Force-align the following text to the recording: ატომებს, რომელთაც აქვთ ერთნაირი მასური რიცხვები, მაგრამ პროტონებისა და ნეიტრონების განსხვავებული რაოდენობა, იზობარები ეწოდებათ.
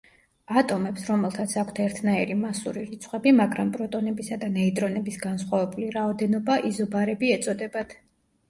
ატომებს, 0.59 1.03
რომელთაც 1.11 1.51
აქვთ 1.63 1.81
ერთნაირი 1.83 2.37
მასური 2.39 2.85
რიცხვები, 2.93 3.33
მაგრამ 3.41 3.69
პროტონებისა 3.77 4.39
და 4.45 4.49
ნეიტრონების 4.57 5.21
განსხვავებული 5.29 5.91
რაოდენობა, 6.01 6.57
იზობარები 6.73 7.31
ეწოდებათ. 7.39 7.95